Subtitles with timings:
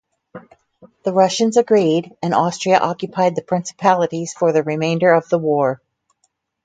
[1.03, 5.79] The Russians agreed, and Austria occupied the Principalities for the remainder of the war.